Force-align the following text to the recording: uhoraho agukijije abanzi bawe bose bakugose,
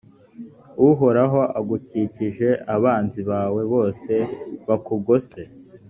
uhoraho 0.89 1.39
agukijije 1.59 2.49
abanzi 2.75 3.21
bawe 3.29 3.61
bose 3.73 4.13
bakugose, 4.67 5.39